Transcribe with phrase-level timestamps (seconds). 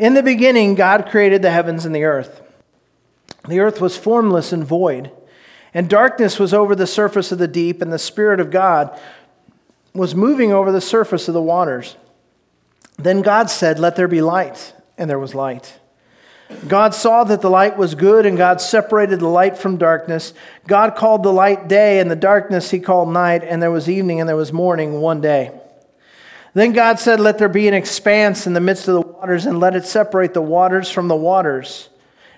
[0.00, 2.40] In the beginning, God created the heavens and the earth.
[3.46, 5.10] The earth was formless and void,
[5.74, 8.98] and darkness was over the surface of the deep, and the Spirit of God
[9.92, 11.96] was moving over the surface of the waters.
[12.96, 15.78] Then God said, Let there be light, and there was light.
[16.66, 20.32] God saw that the light was good, and God separated the light from darkness.
[20.66, 24.18] God called the light day, and the darkness he called night, and there was evening
[24.18, 25.52] and there was morning one day.
[26.54, 29.60] Then God said, Let there be an expanse in the midst of the waters, and
[29.60, 31.90] let it separate the waters from the waters.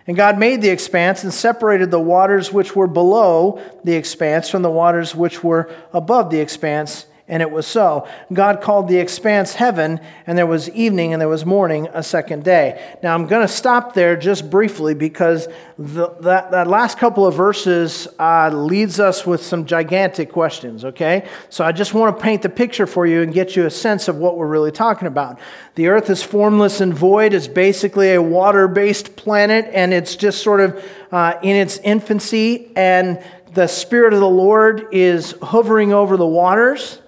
[0.09, 4.63] And God made the expanse and separated the waters which were below the expanse from
[4.63, 7.07] the waters which were above the expanse.
[7.33, 8.07] And it was so.
[8.31, 12.45] God called the expanse heaven, and there was evening and there was morning a second
[12.45, 12.99] day.
[13.03, 17.35] Now, I'm going to stop there just briefly because the, that, that last couple of
[17.35, 21.27] verses uh, leads us with some gigantic questions, okay?
[21.49, 24.09] So I just want to paint the picture for you and get you a sense
[24.09, 25.41] of what we're really talking about.
[25.77, 30.43] The earth is formless and void, it's basically a water based planet, and it's just
[30.43, 33.25] sort of uh, in its infancy, and
[33.55, 36.99] the Spirit of the Lord is hovering over the waters.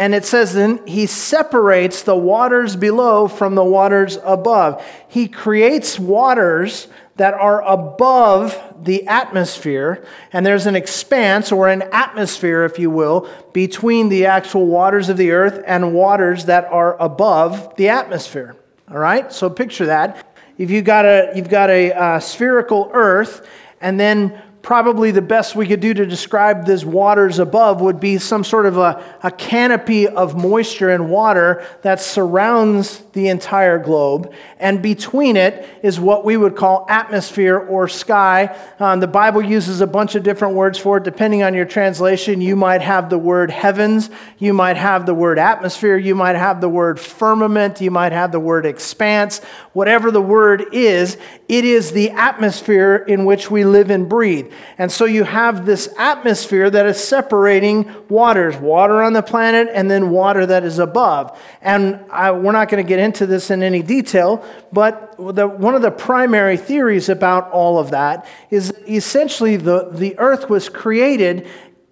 [0.00, 4.82] And it says then he separates the waters below from the waters above.
[5.08, 12.64] He creates waters that are above the atmosphere, and there's an expanse or an atmosphere,
[12.64, 17.76] if you will, between the actual waters of the earth and waters that are above
[17.76, 18.56] the atmosphere.
[18.90, 19.30] All right?
[19.30, 20.34] So picture that.
[20.56, 23.46] If you've got a, you've got a uh, spherical earth,
[23.82, 28.18] and then probably the best we could do to describe these waters above would be
[28.18, 34.32] some sort of a, a canopy of moisture and water that surrounds the entire globe.
[34.58, 38.56] And between it is what we would call atmosphere or sky.
[38.78, 41.04] Um, the Bible uses a bunch of different words for it.
[41.04, 45.38] Depending on your translation, you might have the word heavens, you might have the word
[45.38, 49.38] atmosphere, you might have the word firmament, you might have the word expanse.
[49.72, 51.16] Whatever the word is,
[51.48, 54.49] it is the atmosphere in which we live and breathe.
[54.78, 59.90] And so you have this atmosphere that is separating waters water on the planet and
[59.90, 61.38] then water that is above.
[61.60, 65.74] And I, we're not going to get into this in any detail, but the, one
[65.74, 71.46] of the primary theories about all of that is essentially the, the earth was created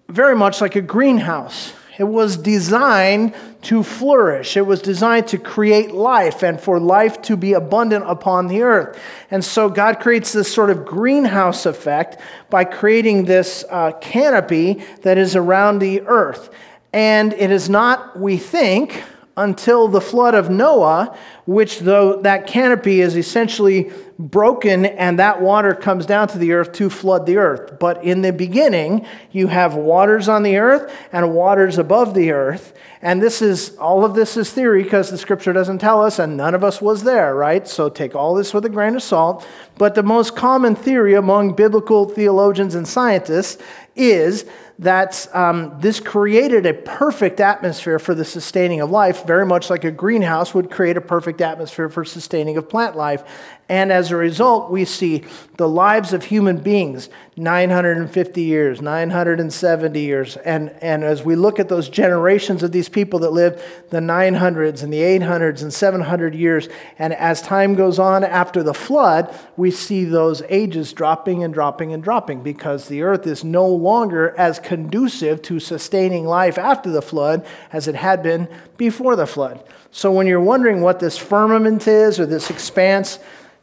[0.09, 1.73] very much like a greenhouse.
[1.99, 4.57] It was designed to flourish.
[4.57, 8.99] It was designed to create life and for life to be abundant upon the earth.
[9.33, 12.19] And so God creates this sort of greenhouse effect
[12.51, 16.51] by creating this uh, canopy that is around the earth.
[16.93, 19.03] And it is not, we think,
[19.37, 21.17] until the flood of Noah,
[21.47, 26.73] which though that canopy is essentially broken and that water comes down to the earth
[26.73, 27.79] to flood the earth.
[27.79, 32.73] But in the beginning, you have waters on the earth and waters above the earth.
[33.01, 36.37] And this is all of this is theory because the scripture doesn't tell us, and
[36.37, 37.67] none of us was there, right?
[37.69, 39.47] So take all this with a grain of salt.
[39.77, 43.63] But the most common theory among biblical theologians and scientists
[43.95, 44.45] is
[44.81, 49.83] that um, this created a perfect atmosphere for the sustaining of life, very much like
[49.83, 53.25] a greenhouse would create a perfect atmosphere for sustaining of plant life.
[53.69, 55.25] And as a result, we see
[55.57, 60.37] the lives of human beings 950 years, 970 years.
[60.39, 64.83] And, and as we look at those generations of these people that lived the 900s
[64.83, 69.71] and the 800s and 700 years, and as time goes on after the flood, we
[69.71, 74.59] see those ages dropping and dropping and dropping because the earth is no longer as
[74.59, 79.63] conducive to sustaining life after the flood as it had been before the flood.
[79.91, 83.19] So when you're wondering what this firmament is or this expanse,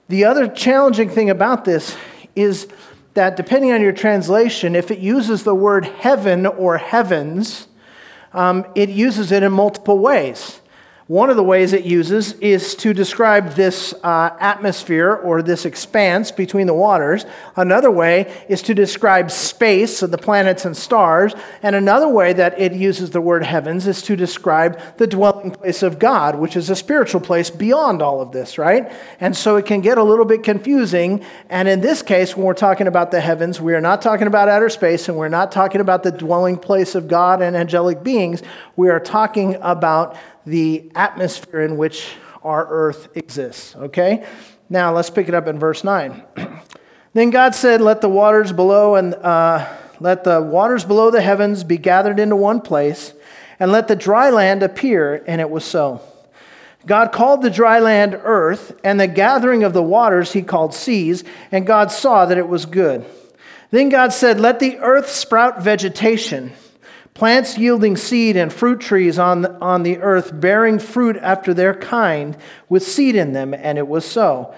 [0.08, 1.96] the other challenging thing about this
[2.36, 2.68] is
[3.16, 7.68] that depending on your translation, if it uses the word heaven or heavens,
[8.34, 10.62] um, it uses it in multiple ways.
[11.08, 16.32] One of the ways it uses is to describe this uh, atmosphere or this expanse
[16.32, 17.28] between the waters.
[17.56, 21.36] Another way is to describe space, so the planets and stars.
[21.62, 25.84] And another way that it uses the word heavens is to describe the dwelling place
[25.84, 28.92] of God, which is a spiritual place beyond all of this, right?
[29.20, 31.24] And so it can get a little bit confusing.
[31.52, 34.50] And in this case, when we're talking about the heavens, we are not talking about
[34.50, 38.42] outer space and we're not talking about the dwelling place of God and angelic beings.
[38.76, 43.76] We are talking about the atmosphere in which our earth exists.
[43.76, 44.26] Okay?
[44.70, 46.24] Now let's pick it up in verse 9.
[47.14, 49.68] then God said, Let the waters below and uh,
[50.00, 53.14] let the waters below the heavens be gathered into one place,
[53.60, 55.24] and let the dry land appear.
[55.28, 56.02] And it was so.
[56.86, 61.24] God called the dry land earth, and the gathering of the waters he called seas,
[61.52, 63.06] and God saw that it was good.
[63.72, 66.54] Then God said, Let the earth sprout vegetation
[67.16, 72.38] plants yielding seed and fruit trees on, on the earth, bearing fruit after their kind,
[72.70, 74.54] with seed in them, and it was so.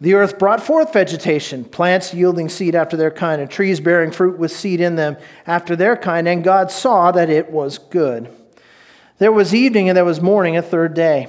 [0.00, 4.38] The earth brought forth vegetation, plants yielding seed after their kind, and trees bearing fruit
[4.38, 5.16] with seed in them
[5.46, 8.28] after their kind, and God saw that it was good.
[9.18, 11.28] There was evening and there was morning, a third day.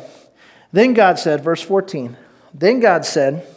[0.74, 2.18] Then God said, verse 14,
[2.54, 3.48] then God said,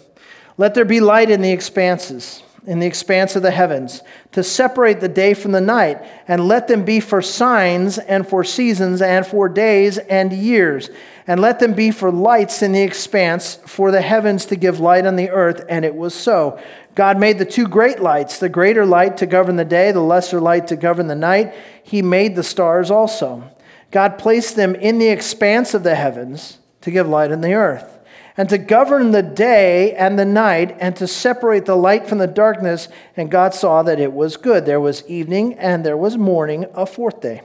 [0.59, 4.03] Let there be light in the expanses in the expanse of the heavens,
[4.33, 8.43] to separate the day from the night, and let them be for signs and for
[8.43, 10.91] seasons and for days and years,
[11.29, 15.07] and let them be for lights in the expanse, for the heavens to give light
[15.07, 15.65] on the earth.
[15.69, 16.61] And it was so.
[16.97, 20.41] God made the two great lights, the greater light to govern the day, the lesser
[20.41, 21.55] light to govern the night.
[21.83, 23.49] He made the stars also.
[23.93, 27.96] God placed them in the expanse of the heavens to give light on the earth
[28.37, 32.27] and to govern the day and the night, and to separate the light from the
[32.27, 32.89] darkness.
[33.17, 34.67] And God saw that it was good.
[34.67, 37.43] There was evening and there was morning, a fourth day.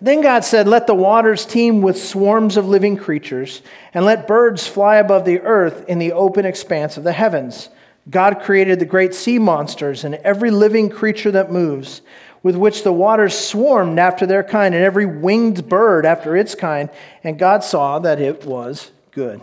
[0.00, 3.62] Then God said, Let the waters teem with swarms of living creatures,
[3.94, 7.68] and let birds fly above the earth in the open expanse of the heavens.
[8.10, 12.00] God created the great sea monsters and every living creature that moves,
[12.42, 16.90] with which the waters swarmed after their kind, and every winged bird after its kind.
[17.24, 19.42] And God saw that it was good.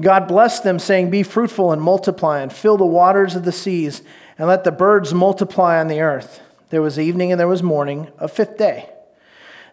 [0.00, 4.02] God blessed them, saying, Be fruitful and multiply, and fill the waters of the seas,
[4.36, 6.40] and let the birds multiply on the earth.
[6.70, 8.88] There was evening and there was morning, a fifth day.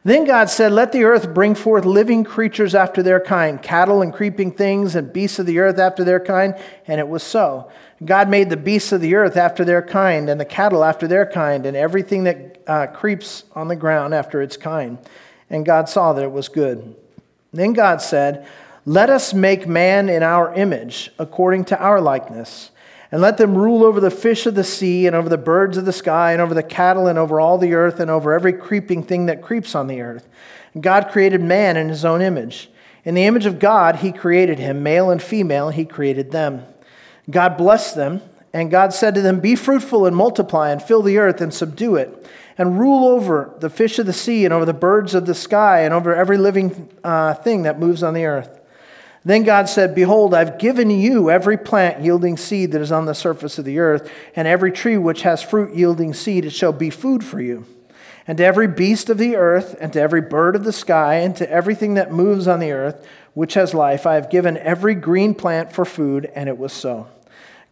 [0.03, 4.13] Then God said, Let the earth bring forth living creatures after their kind, cattle and
[4.13, 6.55] creeping things, and beasts of the earth after their kind.
[6.85, 7.71] And it was so.
[8.05, 11.25] God made the beasts of the earth after their kind, and the cattle after their
[11.25, 14.99] kind, and everything that uh, creeps on the ground after its kind.
[15.49, 16.95] And God saw that it was good.
[17.51, 18.47] Then God said,
[18.89, 22.71] let us make man in our image, according to our likeness,
[23.11, 25.85] and let them rule over the fish of the sea, and over the birds of
[25.85, 29.03] the sky, and over the cattle, and over all the earth, and over every creeping
[29.03, 30.27] thing that creeps on the earth.
[30.81, 32.67] God created man in his own image.
[33.05, 36.65] In the image of God, he created him, male and female, he created them.
[37.29, 41.19] God blessed them, and God said to them, Be fruitful and multiply, and fill the
[41.19, 42.27] earth and subdue it,
[42.57, 45.81] and rule over the fish of the sea, and over the birds of the sky,
[45.81, 48.58] and over every living uh, thing that moves on the earth.
[49.25, 53.13] Then God said, Behold, I've given you every plant yielding seed that is on the
[53.13, 56.89] surface of the earth, and every tree which has fruit yielding seed, it shall be
[56.89, 57.65] food for you.
[58.25, 61.35] And to every beast of the earth, and to every bird of the sky, and
[61.35, 65.35] to everything that moves on the earth, which has life, I have given every green
[65.35, 67.07] plant for food, and it was so.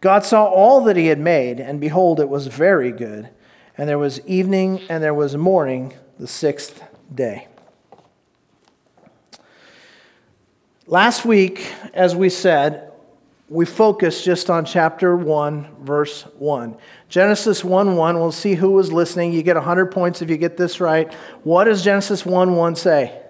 [0.01, 3.29] God saw all that he had made, and behold, it was very good.
[3.77, 6.83] And there was evening, and there was morning, the sixth
[7.13, 7.47] day.
[10.89, 12.93] Last week, as we said,
[13.49, 16.77] we focused just on chapter 1, verse 1.
[17.09, 19.33] Genesis 1 1, we'll see who was listening.
[19.33, 21.13] You get 100 points if you get this right.
[21.43, 23.21] What does Genesis 1 1 say?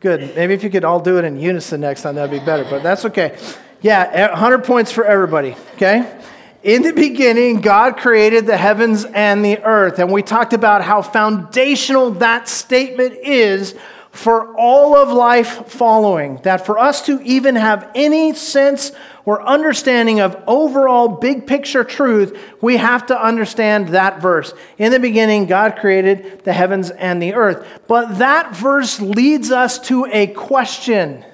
[0.00, 0.36] Good.
[0.36, 2.82] Maybe if you could all do it in unison next time, that'd be better, but
[2.82, 3.38] that's okay.
[3.80, 6.20] Yeah, 100 points for everybody, okay?
[6.62, 9.98] In the beginning, God created the heavens and the earth.
[9.98, 13.74] And we talked about how foundational that statement is
[14.12, 16.36] for all of life following.
[16.44, 18.92] That for us to even have any sense
[19.24, 24.54] or understanding of overall big picture truth, we have to understand that verse.
[24.78, 27.66] In the beginning, God created the heavens and the earth.
[27.88, 31.24] But that verse leads us to a question.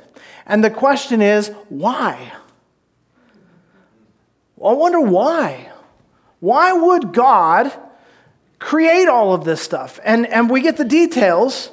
[0.47, 2.33] And the question is, why?
[4.65, 5.71] I wonder why.
[6.41, 7.73] Why would God
[8.59, 10.01] create all of this stuff?
[10.05, 11.71] And, and we get the details,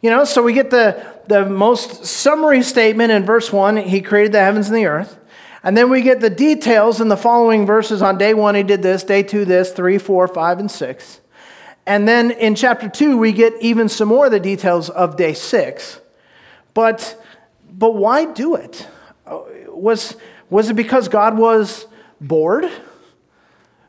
[0.00, 4.32] you know, so we get the, the most summary statement in verse 1 He created
[4.32, 5.18] the heavens and the earth.
[5.62, 8.82] And then we get the details in the following verses on day one, He did
[8.82, 11.20] this, day two, this, three, four, five, and six.
[11.86, 15.34] And then in chapter 2, we get even some more of the details of day
[15.34, 16.00] 6.
[16.74, 17.24] But,
[17.70, 18.88] but why do it?
[19.24, 20.16] Uh, was,
[20.50, 21.86] was it because God was
[22.20, 22.70] bored?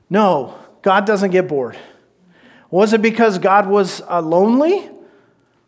[0.10, 1.78] No, God doesn't get bored.
[2.70, 4.90] Was it because God was uh, lonely?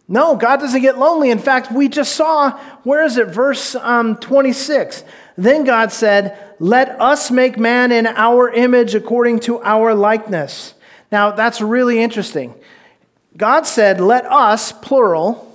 [0.07, 1.29] No, God doesn't get lonely.
[1.29, 3.27] In fact, we just saw, where is it?
[3.27, 5.03] Verse um, 26.
[5.37, 10.73] Then God said, Let us make man in our image according to our likeness.
[11.11, 12.55] Now, that's really interesting.
[13.37, 15.45] God said, Let us, plural.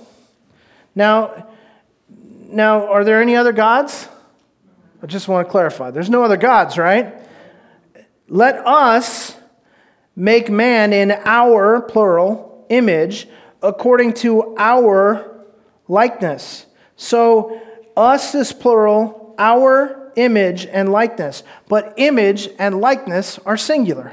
[0.95, 1.47] Now,
[2.47, 4.07] now, are there any other gods?
[5.05, 5.91] I just want to clarify.
[5.91, 7.13] There's no other gods, right?
[8.27, 9.37] Let us
[10.15, 13.27] make man in our, plural, image
[13.61, 15.45] according to our
[15.87, 16.65] likeness.
[16.95, 17.61] So,
[17.95, 21.43] us is plural, our image and likeness.
[21.69, 24.11] But image and likeness are singular.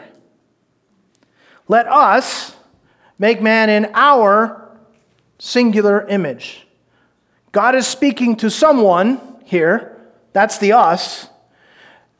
[1.68, 2.54] let us
[3.18, 4.76] make man in our
[5.38, 6.66] singular image.
[7.50, 9.91] God is speaking to someone here,
[10.32, 11.28] that's the us,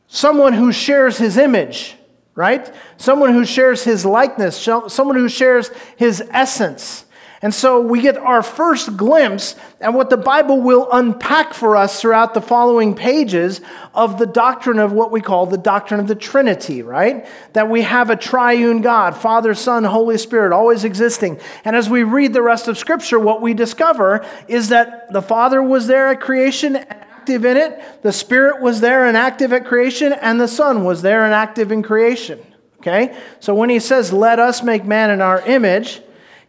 [0.07, 1.95] someone who shares his image,
[2.35, 2.73] right?
[2.97, 7.05] Someone who shares his likeness, someone who shares his essence.
[7.43, 11.99] And so we get our first glimpse at what the Bible will unpack for us
[11.99, 13.59] throughout the following pages
[13.93, 17.27] of the doctrine of what we call the doctrine of the Trinity, right?
[17.51, 21.37] That we have a triune God, Father, Son, Holy Spirit, always existing.
[21.65, 25.61] And as we read the rest of Scripture, what we discover is that the Father
[25.61, 26.85] was there at creation
[27.23, 31.01] active in it, the Spirit was there and active at creation, and the Son was
[31.01, 32.37] there and active in creation.
[32.79, 33.17] Okay?
[33.39, 36.01] So when he says, Let us make man in our image,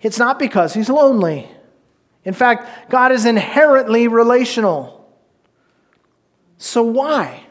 [0.03, 1.49] it's not because he's lonely.
[2.25, 5.09] In fact, God is inherently relational.
[6.59, 7.45] So, why?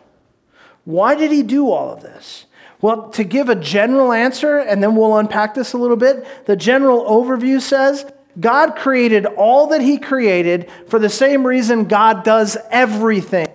[0.84, 2.46] Why did he do all of this?
[2.82, 6.58] Well, to give a general answer, and then we'll unpack this a little bit, the
[6.58, 8.06] general overview says
[8.40, 13.50] God created all that he created for the same reason God does everything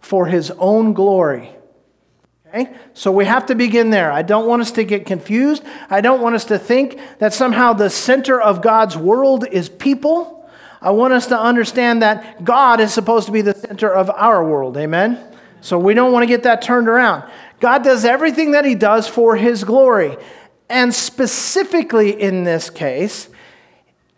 [0.00, 1.50] for his own glory.
[2.48, 2.72] Okay?
[2.92, 4.12] So we have to begin there.
[4.12, 5.64] I don't want us to get confused.
[5.90, 10.48] I don't want us to think that somehow the center of God's world is people.
[10.80, 14.46] I want us to understand that God is supposed to be the center of our
[14.46, 14.76] world.
[14.76, 15.18] Amen?
[15.62, 17.28] So we don't want to get that turned around.
[17.58, 20.18] God does everything that He does for His glory.
[20.68, 23.28] And specifically in this case,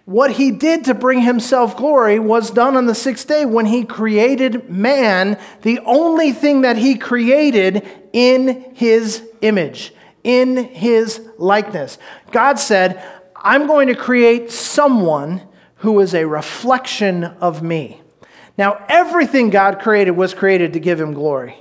[0.07, 3.85] what he did to bring himself glory was done on the sixth day when he
[3.85, 11.99] created man, the only thing that he created in his image, in his likeness.
[12.31, 15.43] God said, I'm going to create someone
[15.79, 18.01] who is a reflection of me.
[18.57, 21.57] Now, everything God created was created to give him glory.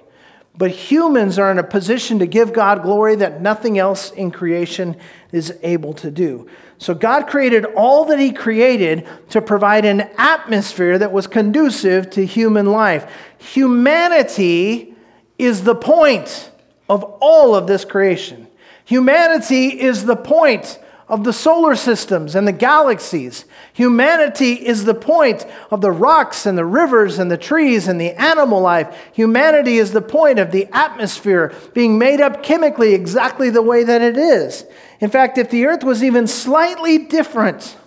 [0.58, 4.96] But humans are in a position to give God glory that nothing else in creation
[5.32, 6.48] is able to do.
[6.78, 12.26] So God created all that He created to provide an atmosphere that was conducive to
[12.26, 13.12] human life.
[13.38, 14.94] Humanity
[15.38, 16.52] is the point
[16.90, 18.48] of all of this creation.
[18.86, 23.46] Humanity is the point of the solar systems and the galaxies.
[23.74, 28.12] Humanity is the point of the rocks and the rivers and the trees and the
[28.20, 28.96] animal life.
[29.14, 34.02] Humanity is the point of the atmosphere being made up chemically exactly the way that
[34.02, 34.66] it is.
[35.00, 37.78] In fact, if the earth was even slightly different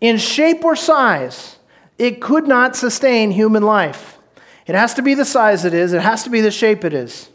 [0.00, 1.58] in shape or size,
[1.98, 4.18] it could not sustain human life.
[4.66, 6.94] It has to be the size it is, it has to be the shape it
[6.94, 7.28] is.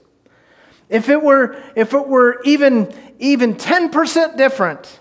[0.89, 4.99] If it were, if it were even, even 10% different,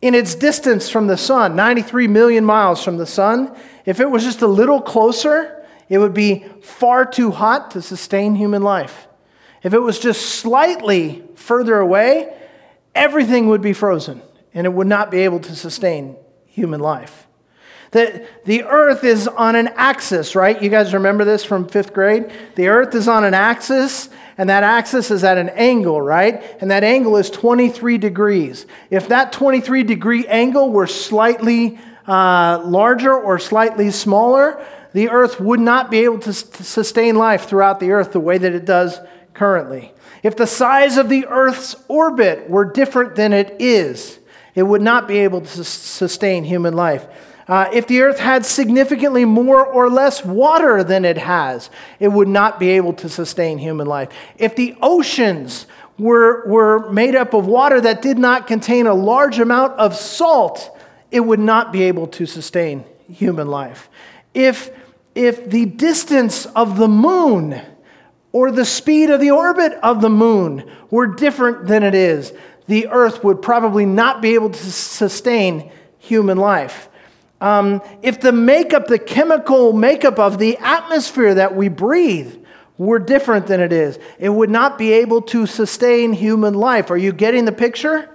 [0.00, 4.22] in its distance from the sun, 93 million miles from the sun, if it was
[4.22, 9.08] just a little closer, it would be far too hot to sustain human life.
[9.62, 12.32] If it was just slightly further away,
[12.94, 14.22] everything would be frozen
[14.54, 17.26] and it would not be able to sustain human life.
[17.90, 20.60] The, the earth is on an axis, right?
[20.62, 22.30] You guys remember this from fifth grade?
[22.54, 26.42] The earth is on an axis, and that axis is at an angle, right?
[26.60, 28.66] And that angle is 23 degrees.
[28.88, 35.60] If that 23 degree angle were slightly uh, larger or slightly smaller, the earth would
[35.60, 39.00] not be able to, to sustain life throughout the earth the way that it does
[39.34, 39.92] currently.
[40.22, 44.18] If the size of the earth's orbit were different than it is,
[44.54, 47.06] it would not be able to sustain human life.
[47.48, 52.28] Uh, if the earth had significantly more or less water than it has, it would
[52.28, 54.10] not be able to sustain human life.
[54.36, 55.66] If the oceans
[55.98, 60.78] were, were made up of water that did not contain a large amount of salt,
[61.10, 63.88] it would not be able to sustain human life.
[64.34, 64.70] If,
[65.14, 67.60] if the distance of the moon
[68.30, 72.32] or the speed of the orbit of the moon were different than it is,
[72.66, 76.90] the earth would probably not be able to sustain human life.
[77.40, 82.34] Um, if the makeup, the chemical makeup of the atmosphere that we breathe
[82.78, 86.90] were different than it is, it would not be able to sustain human life.
[86.90, 88.08] Are you getting the picture?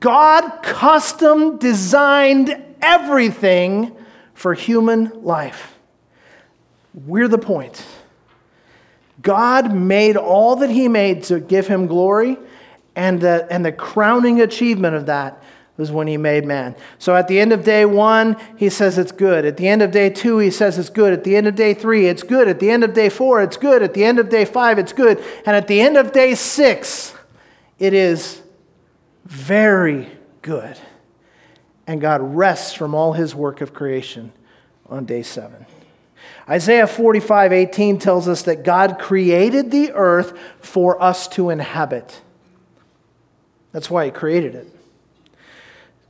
[0.00, 3.96] God custom designed everything
[4.34, 5.74] for human life.
[6.94, 7.84] We're the point.
[9.22, 12.36] God made all that He made to give Him glory,
[12.94, 15.42] and the, and the crowning achievement of that
[15.76, 16.74] was when he made man.
[16.98, 19.44] So at the end of day one, he says it's good.
[19.44, 21.12] At the end of day two, he says it's good.
[21.12, 22.48] At the end of day three, it's good.
[22.48, 23.82] At the end of day four, it's good.
[23.82, 25.22] At the end of day five, it's good.
[25.44, 27.14] And at the end of day six,
[27.78, 28.42] it is
[29.24, 30.08] very
[30.42, 30.78] good.
[31.86, 34.32] And God rests from all his work of creation
[34.88, 35.66] on day seven.
[36.48, 42.22] Isaiah 45 18 tells us that God created the earth for us to inhabit.
[43.72, 44.75] That's why he created it.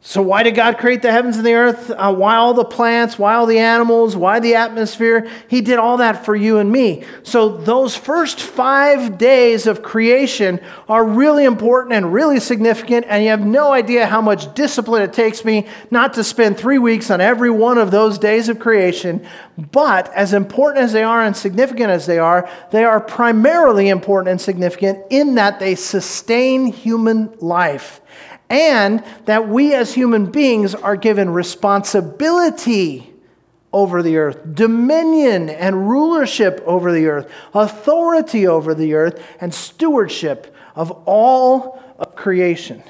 [0.09, 1.91] So, why did God create the heavens and the earth?
[1.91, 3.19] Uh, why all the plants?
[3.19, 4.15] Why all the animals?
[4.15, 5.29] Why the atmosphere?
[5.49, 7.03] He did all that for you and me.
[7.25, 13.07] So, those first five days of creation are really important and really significant.
[13.09, 16.79] And you have no idea how much discipline it takes me not to spend three
[16.79, 19.27] weeks on every one of those days of creation.
[19.59, 24.31] But, as important as they are and significant as they are, they are primarily important
[24.31, 28.01] and significant in that they sustain human life
[28.49, 33.13] and that we as human beings are given responsibility
[33.73, 40.55] over the earth, dominion and rulership over the earth, authority over the earth, and stewardship
[40.75, 42.83] of all of creation.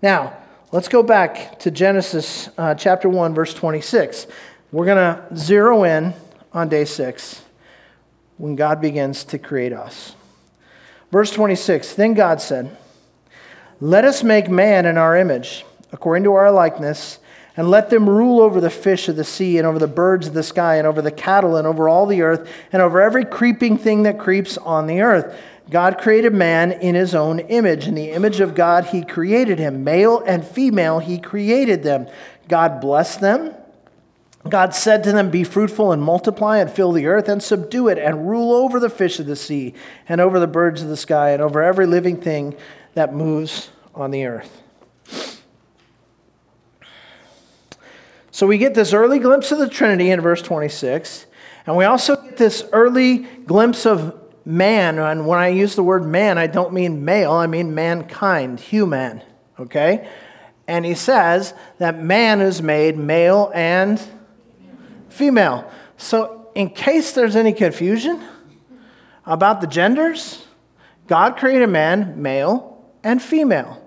[0.00, 0.36] Now,
[0.70, 4.26] let's go back to Genesis uh, chapter 1, verse 26.
[4.70, 6.14] We're going to zero in
[6.52, 7.42] on day six
[8.38, 10.14] when God begins to create us.
[11.10, 12.76] Verse 26 Then God said,
[13.82, 17.18] let us make man in our image, according to our likeness,
[17.56, 20.34] and let them rule over the fish of the sea, and over the birds of
[20.34, 23.76] the sky, and over the cattle, and over all the earth, and over every creeping
[23.76, 25.36] thing that creeps on the earth.
[25.68, 27.88] God created man in his own image.
[27.88, 29.82] In the image of God, he created him.
[29.82, 32.06] Male and female, he created them.
[32.46, 33.52] God blessed them.
[34.48, 37.98] God said to them, Be fruitful and multiply and fill the earth and subdue it
[37.98, 39.74] and rule over the fish of the sea
[40.08, 42.56] and over the birds of the sky and over every living thing
[42.94, 44.62] that moves on the earth.
[48.30, 51.26] So we get this early glimpse of the Trinity in verse 26,
[51.66, 54.98] and we also get this early glimpse of man.
[54.98, 59.22] And when I use the word man, I don't mean male, I mean mankind, human,
[59.60, 60.08] okay?
[60.66, 64.00] And he says that man is made male and
[65.10, 65.70] female.
[65.98, 68.22] So, in case there's any confusion
[69.26, 70.46] about the genders,
[71.06, 73.81] God created man male and female.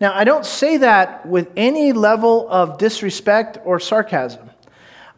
[0.00, 4.48] Now, I don't say that with any level of disrespect or sarcasm.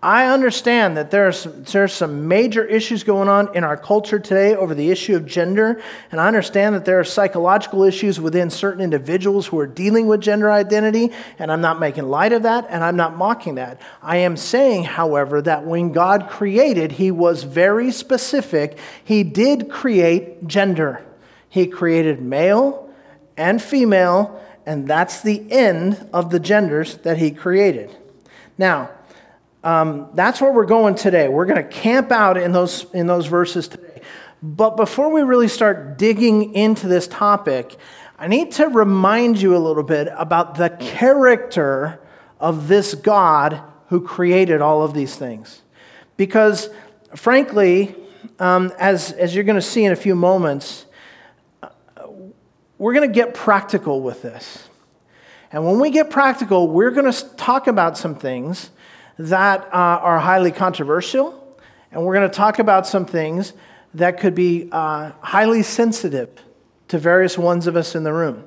[0.03, 4.75] I understand that there's, there's some major issues going on in our culture today over
[4.75, 9.47] the issue of gender, and I understand that there are psychological issues within certain individuals
[9.47, 12.97] who are dealing with gender identity, and I'm not making light of that, and I'm
[12.97, 13.83] not mocking that.
[14.03, 18.79] I am saying, however, that when God created, He was very specific.
[19.05, 21.05] He did create gender,
[21.51, 22.90] He created male
[23.37, 27.90] and female, and that's the end of the genders that he created.
[28.56, 28.90] Now,
[29.64, 31.26] um, that's where we're going today.
[31.26, 34.00] We're going to camp out in those, in those verses today.
[34.40, 37.74] But before we really start digging into this topic,
[38.16, 42.00] I need to remind you a little bit about the character
[42.38, 45.62] of this God who created all of these things.
[46.16, 46.70] Because,
[47.16, 47.96] frankly,
[48.38, 50.87] um, as, as you're going to see in a few moments,
[52.81, 54.66] we're going to get practical with this.
[55.53, 58.71] And when we get practical, we're going to talk about some things
[59.19, 61.59] that uh, are highly controversial,
[61.93, 63.53] and we're going to talk about some things
[63.93, 66.31] that could be uh, highly sensitive
[66.88, 68.45] to various ones of us in the room.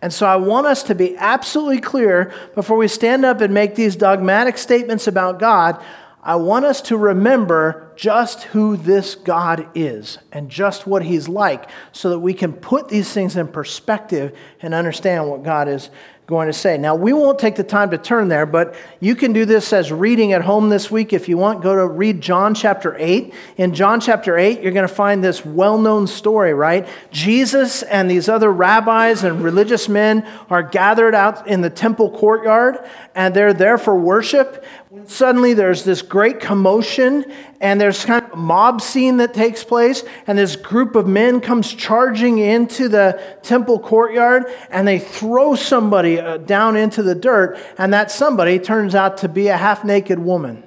[0.00, 3.74] And so I want us to be absolutely clear before we stand up and make
[3.74, 5.82] these dogmatic statements about God.
[6.22, 11.68] I want us to remember just who this God is and just what He's like
[11.92, 15.90] so that we can put these things in perspective and understand what God is
[16.26, 16.76] going to say.
[16.76, 19.92] Now, we won't take the time to turn there, but you can do this as
[19.92, 21.62] reading at home this week if you want.
[21.62, 23.32] Go to read John chapter 8.
[23.58, 26.88] In John chapter 8, you're going to find this well known story, right?
[27.12, 32.78] Jesus and these other rabbis and religious men are gathered out in the temple courtyard,
[33.14, 34.64] and they're there for worship.
[35.04, 37.24] Suddenly, there's this great commotion,
[37.60, 41.40] and there's kind of a mob scene that takes place, and this group of men
[41.40, 47.58] comes charging into the temple courtyard, and they throw somebody uh, down into the dirt,
[47.78, 50.62] and that somebody turns out to be a half naked woman.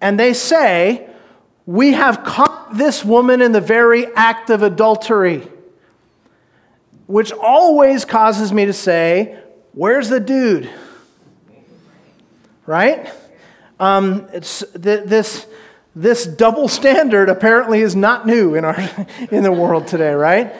[0.00, 1.08] And they say,
[1.66, 5.48] We have caught this woman in the very act of adultery,
[7.06, 9.38] which always causes me to say,
[9.72, 10.70] Where's the dude?
[12.70, 13.12] Right?
[13.80, 15.46] Um, it's th- this,
[15.96, 18.78] this double standard apparently is not new in, our,
[19.32, 20.54] in the world today, right?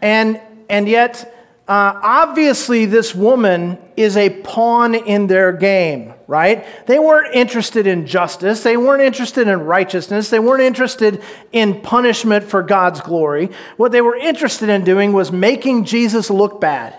[0.00, 1.32] And, and yet,
[1.68, 6.66] uh, obviously, this woman is a pawn in their game, right?
[6.88, 8.64] They weren't interested in justice.
[8.64, 10.30] They weren't interested in righteousness.
[10.30, 11.22] They weren't interested
[11.52, 13.50] in punishment for God's glory.
[13.76, 16.96] What they were interested in doing was making Jesus look bad.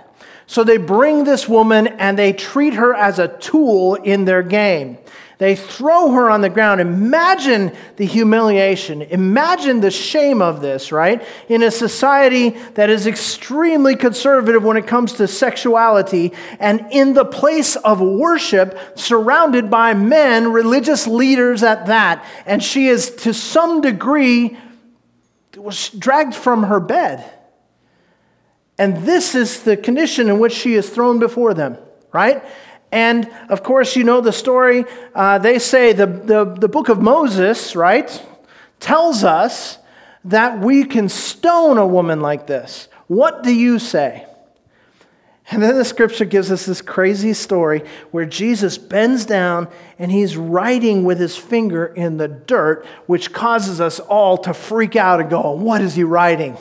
[0.48, 4.98] So they bring this woman and they treat her as a tool in their game.
[5.40, 6.80] They throw her on the ground.
[6.80, 9.02] Imagine the humiliation.
[9.02, 11.22] Imagine the shame of this, right?
[11.50, 17.26] In a society that is extremely conservative when it comes to sexuality, and in the
[17.26, 22.24] place of worship, surrounded by men, religious leaders at that.
[22.46, 24.58] And she is, to some degree,
[25.58, 27.30] was dragged from her bed.
[28.78, 31.78] And this is the condition in which she is thrown before them,
[32.12, 32.44] right?
[32.92, 34.86] And of course, you know the story.
[35.16, 38.24] Uh, they say the, the, the book of Moses, right,
[38.80, 39.78] tells us
[40.26, 42.88] that we can stone a woman like this.
[43.08, 44.26] What do you say?
[45.52, 49.68] And then the scripture gives us this crazy story where Jesus bends down
[50.00, 54.96] and he's writing with his finger in the dirt, which causes us all to freak
[54.96, 56.58] out and go, What is he writing?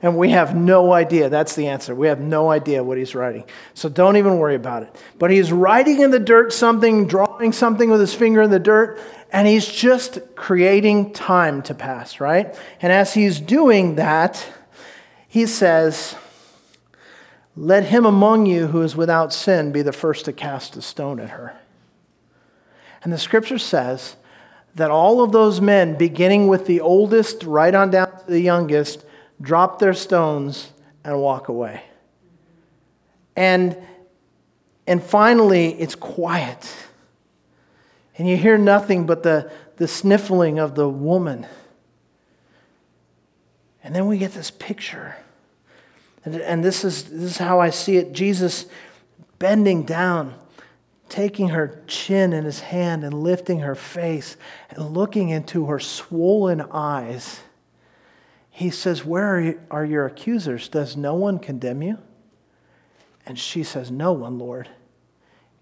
[0.00, 1.28] And we have no idea.
[1.28, 1.94] That's the answer.
[1.94, 3.44] We have no idea what he's writing.
[3.74, 4.94] So don't even worry about it.
[5.18, 9.00] But he's writing in the dirt something, drawing something with his finger in the dirt,
[9.32, 12.56] and he's just creating time to pass, right?
[12.80, 14.46] And as he's doing that,
[15.26, 16.14] he says,
[17.56, 21.18] Let him among you who is without sin be the first to cast a stone
[21.18, 21.58] at her.
[23.02, 24.16] And the scripture says
[24.76, 29.04] that all of those men, beginning with the oldest right on down to the youngest,
[29.40, 30.70] drop their stones,
[31.04, 31.82] and walk away.
[33.36, 33.76] And,
[34.86, 36.74] and finally, it's quiet.
[38.16, 41.46] And you hear nothing but the, the sniffling of the woman.
[43.82, 45.16] And then we get this picture.
[46.24, 48.66] And, and this, is, this is how I see it Jesus
[49.38, 50.34] bending down,
[51.08, 54.36] taking her chin in his hand and lifting her face
[54.68, 57.40] and looking into her swollen eyes
[58.58, 60.68] he says, Where are your accusers?
[60.68, 61.98] Does no one condemn you?
[63.24, 64.68] And she says, No one, Lord.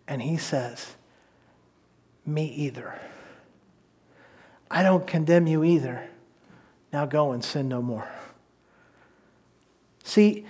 [0.09, 0.97] And he says,
[2.25, 2.99] Me either.
[4.71, 6.09] I don't condemn you either.
[6.91, 8.09] Now go and sin no more.
[10.03, 10.47] See,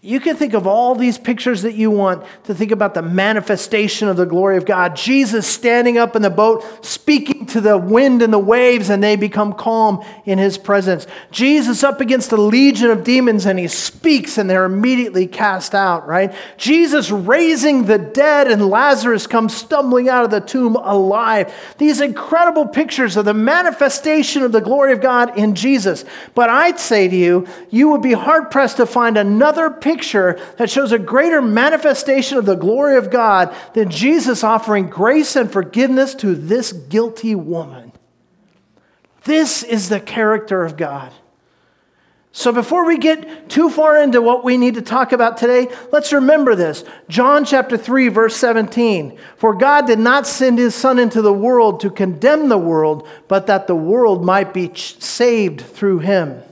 [0.00, 4.06] you can think of all these pictures that you want to think about the manifestation
[4.06, 4.94] of the glory of God.
[4.94, 9.16] Jesus standing up in the boat, speaking to the wind and the waves, and they
[9.16, 11.08] become calm in his presence.
[11.32, 16.06] Jesus up against a legion of demons, and he speaks, and they're immediately cast out,
[16.06, 16.32] right?
[16.56, 21.52] Jesus raising the dead, and Lazarus comes stumbling out of the tomb alive.
[21.78, 26.04] These incredible pictures of the manifestation of the glory of God in Jesus.
[26.36, 30.38] But I'd say to you, you would be hard pressed to find another picture picture
[30.58, 35.50] that shows a greater manifestation of the glory of God than Jesus offering grace and
[35.50, 37.92] forgiveness to this guilty woman.
[39.24, 41.10] This is the character of God.
[42.32, 46.12] So, before we get too far into what we need to talk about today, let's
[46.12, 46.84] remember this.
[47.08, 49.18] John chapter 3, verse 17.
[49.38, 53.46] For God did not send his Son into the world to condemn the world, but
[53.46, 56.42] that the world might be saved through him.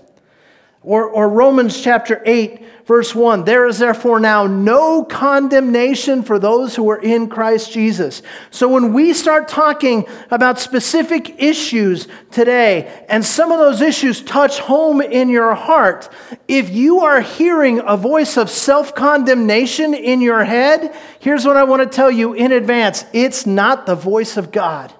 [0.87, 6.77] Or, or Romans chapter 8, verse 1 There is therefore now no condemnation for those
[6.77, 8.23] who are in Christ Jesus.
[8.53, 14.61] So when we start talking about specific issues today, and some of those issues touch
[14.61, 16.09] home in your heart,
[16.47, 21.65] if you are hearing a voice of self condemnation in your head, here's what I
[21.65, 24.95] want to tell you in advance it's not the voice of God.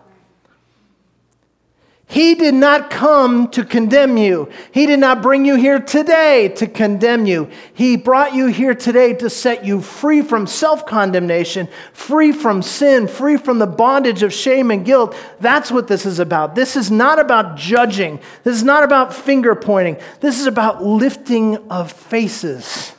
[2.09, 4.49] He did not come to condemn you.
[4.71, 7.51] He did not bring you here today to condemn you.
[7.75, 13.09] He brought you here today to set you free from self condemnation, free from sin,
[13.09, 15.17] free from the bondage of shame and guilt.
[15.41, 16.55] That's what this is about.
[16.55, 18.21] This is not about judging.
[18.45, 19.97] This is not about finger pointing.
[20.21, 22.93] This is about lifting of faces.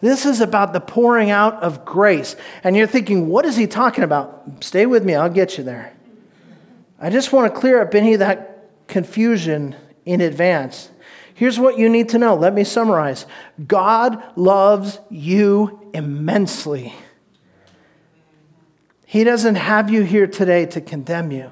[0.00, 2.34] This is about the pouring out of grace.
[2.64, 4.64] And you're thinking, what is he talking about?
[4.64, 5.97] Stay with me, I'll get you there.
[7.00, 10.90] I just want to clear up any of that confusion in advance.
[11.34, 12.34] Here's what you need to know.
[12.34, 13.24] Let me summarize
[13.66, 16.92] God loves you immensely.
[19.06, 21.50] He doesn't have you here today to condemn you.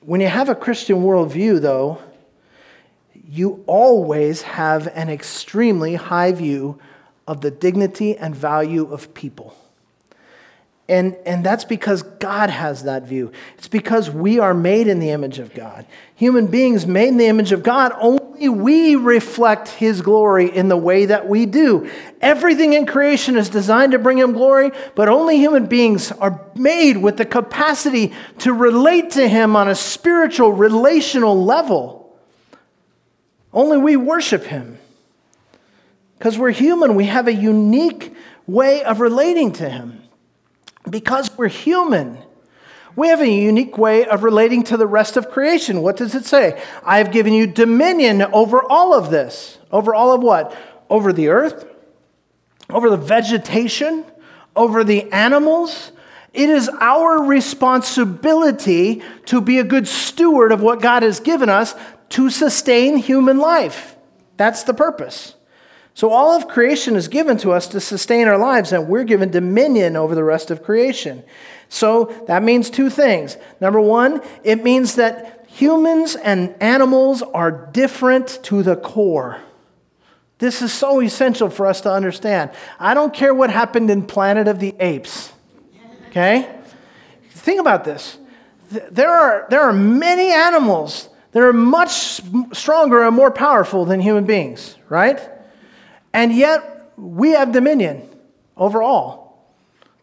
[0.00, 1.98] When you have a Christian worldview, though,
[3.28, 6.78] you always have an extremely high view
[7.26, 9.56] of the dignity and value of people.
[10.88, 13.30] And, and that's because God has that view.
[13.56, 15.86] It's because we are made in the image of God.
[16.16, 20.76] Human beings made in the image of God, only we reflect His glory in the
[20.76, 21.88] way that we do.
[22.20, 26.96] Everything in creation is designed to bring Him glory, but only human beings are made
[26.96, 32.18] with the capacity to relate to Him on a spiritual, relational level.
[33.52, 34.78] Only we worship Him.
[36.18, 38.14] Because we're human, we have a unique
[38.48, 40.01] way of relating to Him.
[40.88, 42.18] Because we're human.
[42.94, 45.82] We have a unique way of relating to the rest of creation.
[45.82, 46.62] What does it say?
[46.84, 49.58] I have given you dominion over all of this.
[49.70, 50.54] Over all of what?
[50.90, 51.66] Over the earth,
[52.68, 54.04] over the vegetation,
[54.54, 55.92] over the animals.
[56.34, 61.74] It is our responsibility to be a good steward of what God has given us
[62.10, 63.96] to sustain human life.
[64.36, 65.34] That's the purpose.
[65.94, 69.30] So, all of creation is given to us to sustain our lives, and we're given
[69.30, 71.22] dominion over the rest of creation.
[71.68, 73.36] So, that means two things.
[73.60, 79.38] Number one, it means that humans and animals are different to the core.
[80.38, 82.50] This is so essential for us to understand.
[82.80, 85.32] I don't care what happened in Planet of the Apes,
[86.08, 86.58] okay?
[87.30, 88.18] Think about this.
[88.70, 92.20] There are, there are many animals that are much
[92.52, 95.20] stronger and more powerful than human beings, right?
[96.12, 98.08] And yet, we have dominion
[98.56, 99.21] over all.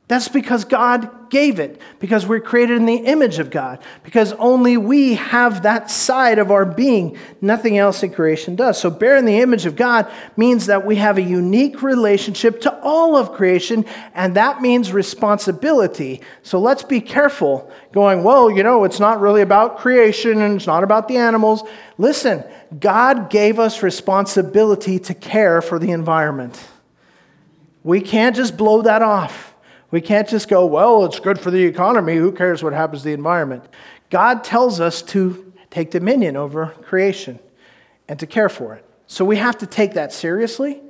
[0.09, 4.75] That's because God gave it, because we're created in the image of God, because only
[4.75, 7.15] we have that side of our being.
[7.41, 8.79] Nothing else in creation does.
[8.79, 13.15] So, bearing the image of God means that we have a unique relationship to all
[13.17, 16.21] of creation, and that means responsibility.
[16.41, 20.65] So, let's be careful going, well, you know, it's not really about creation and it's
[20.65, 21.61] not about the animals.
[21.99, 22.43] Listen,
[22.79, 26.59] God gave us responsibility to care for the environment.
[27.83, 29.48] We can't just blow that off.
[29.91, 32.15] We can't just go, well, it's good for the economy.
[32.15, 33.63] Who cares what happens to the environment?
[34.09, 37.39] God tells us to take dominion over creation
[38.07, 38.85] and to care for it.
[39.07, 40.81] So we have to take that seriously.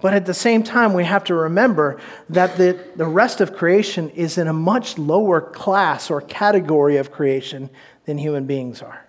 [0.00, 4.10] But at the same time, we have to remember that the, the rest of creation
[4.10, 7.70] is in a much lower class or category of creation
[8.04, 9.06] than human beings are.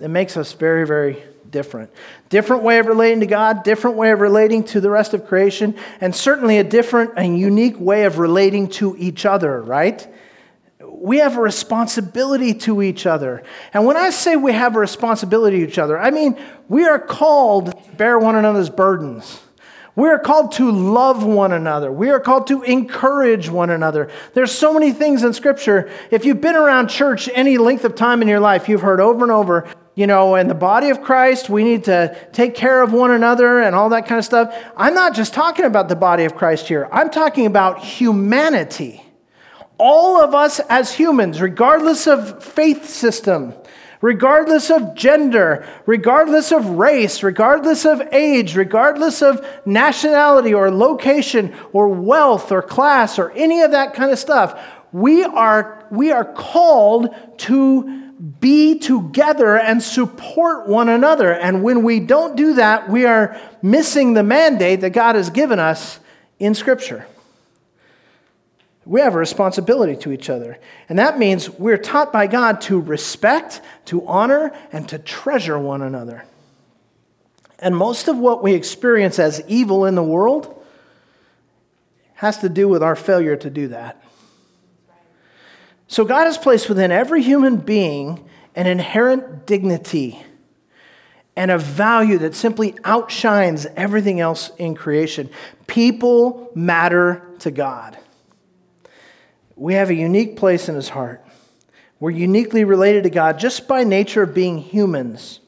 [0.00, 1.24] It makes us very, very
[1.56, 1.90] different.
[2.28, 5.74] Different way of relating to God, different way of relating to the rest of creation,
[6.02, 10.06] and certainly a different and unique way of relating to each other, right?
[10.86, 13.42] We have a responsibility to each other.
[13.72, 16.38] And when I say we have a responsibility to each other, I mean
[16.68, 19.40] we are called to bear one another's burdens.
[19.94, 21.90] We are called to love one another.
[21.90, 24.10] We are called to encourage one another.
[24.34, 25.90] There's so many things in Scripture.
[26.10, 29.24] If you've been around church any length of time in your life, you've heard over
[29.24, 32.92] and over you know, in the body of Christ, we need to take care of
[32.92, 34.54] one another and all that kind of stuff.
[34.76, 39.02] I'm not just talking about the body of Christ here, I'm talking about humanity.
[39.78, 43.54] All of us as humans, regardless of faith system,
[44.00, 51.88] regardless of gender, regardless of race, regardless of age, regardless of nationality or location or
[51.88, 54.58] wealth or class or any of that kind of stuff,
[54.92, 58.05] we are, we are called to
[58.40, 61.32] be together and support one another.
[61.32, 65.58] And when we don't do that, we are missing the mandate that God has given
[65.58, 66.00] us
[66.38, 67.06] in Scripture.
[68.84, 70.58] We have a responsibility to each other.
[70.88, 75.82] And that means we're taught by God to respect, to honor, and to treasure one
[75.82, 76.24] another.
[77.58, 80.52] And most of what we experience as evil in the world
[82.14, 84.02] has to do with our failure to do that.
[85.88, 90.22] So God has placed within every human being an inherent dignity
[91.36, 95.28] and a value that simply outshines everything else in creation.
[95.66, 97.98] People matter to God.
[99.54, 101.24] We have a unique place in his heart.
[102.00, 105.40] We're uniquely related to God just by nature of being humans.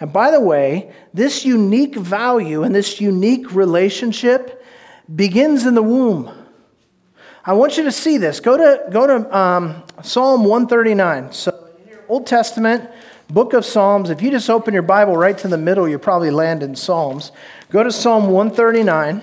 [0.00, 4.64] And by the way, this unique value and this unique relationship
[5.14, 6.43] begins in the womb.
[7.46, 8.40] I want you to see this.
[8.40, 11.32] Go to, go to um, Psalm 139.
[11.32, 11.68] So,
[12.08, 12.88] Old Testament,
[13.28, 16.30] book of Psalms, if you just open your Bible right to the middle, you'll probably
[16.30, 17.32] land in Psalms.
[17.68, 19.22] Go to Psalm 139.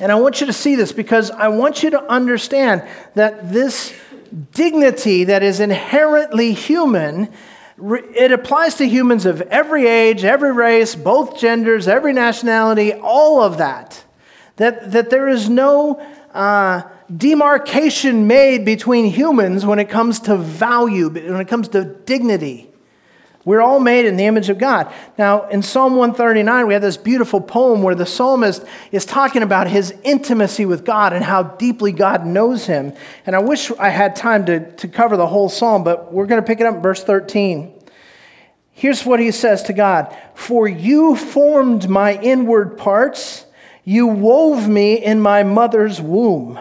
[0.00, 3.94] And I want you to see this because I want you to understand that this
[4.52, 7.32] dignity that is inherently human
[7.76, 13.58] it applies to humans of every age, every race, both genders, every nationality, all of
[13.58, 14.04] that.
[14.56, 16.00] That, that there is no
[16.34, 16.82] uh,
[17.14, 22.70] demarcation made between humans when it comes to value, when it comes to dignity.
[23.44, 24.92] We're all made in the image of God.
[25.18, 29.68] Now, in Psalm 139, we have this beautiful poem where the psalmist is talking about
[29.68, 32.94] his intimacy with God and how deeply God knows him.
[33.26, 36.40] And I wish I had time to, to cover the whole psalm, but we're going
[36.40, 37.70] to pick it up in verse 13.
[38.72, 43.44] Here's what he says to God For you formed my inward parts.
[43.84, 46.58] You wove me in my mother's womb.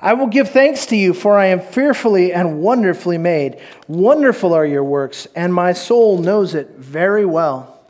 [0.00, 3.60] I will give thanks to you, for I am fearfully and wonderfully made.
[3.86, 7.80] Wonderful are your works, and my soul knows it very well.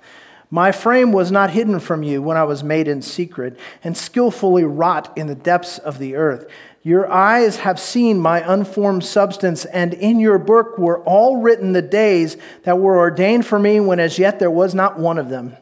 [0.50, 4.64] My frame was not hidden from you when I was made in secret and skillfully
[4.64, 6.46] wrought in the depths of the earth.
[6.82, 11.80] Your eyes have seen my unformed substance, and in your book were all written the
[11.80, 15.56] days that were ordained for me when as yet there was not one of them.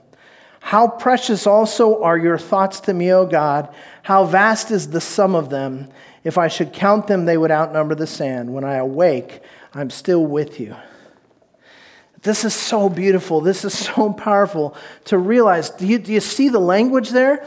[0.60, 3.74] How precious also are your thoughts to me, O God.
[4.02, 5.88] How vast is the sum of them.
[6.22, 8.52] If I should count them, they would outnumber the sand.
[8.52, 9.42] When I awake,
[9.74, 10.76] I'm still with you.
[12.22, 13.40] This is so beautiful.
[13.40, 15.70] This is so powerful to realize.
[15.70, 17.46] Do you, do you see the language there?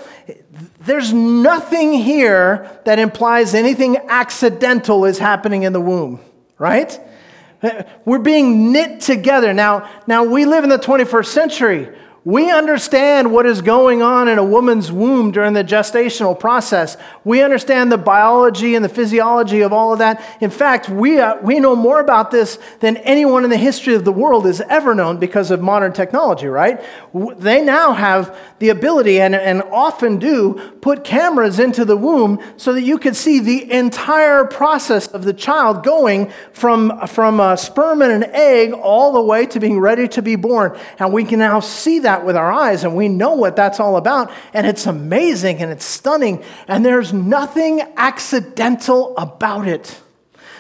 [0.80, 6.19] There's nothing here that implies anything accidental is happening in the womb,
[6.58, 6.99] right?
[8.04, 9.54] We're being knit together.
[9.54, 11.89] Now, now we live in the 21st century.
[12.26, 16.96] We understand what is going on in a woman's womb during the gestational process.
[17.26, 20.24] We understand the biology and the physiology of all of that.
[20.40, 24.06] In fact, we, uh, we know more about this than anyone in the history of
[24.06, 26.82] the world has ever known because of modern technology, right?
[27.14, 32.72] They now have the ability, and, and often do, put cameras into the womb so
[32.72, 38.02] that you can see the entire process of the child going from, from a sperm
[38.02, 40.80] and an egg all the way to being ready to be born.
[41.00, 43.97] And we can now see that with our eyes and we know what that's all
[43.97, 44.32] about.
[44.54, 46.43] And it's amazing and it's stunning.
[46.67, 49.99] And there's nothing accidental about it,